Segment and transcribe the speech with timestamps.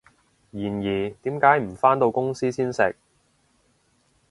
[0.49, 2.95] 然而，點解唔返到公司先食？